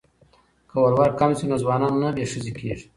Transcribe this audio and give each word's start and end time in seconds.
که 0.69 0.75
ولور 0.83 1.09
کم 1.19 1.31
شي 1.37 1.45
نو 1.51 1.55
ځوانان 1.63 1.93
نه 2.01 2.09
بې 2.15 2.25
ښځې 2.31 2.51
کیږي. 2.57 2.85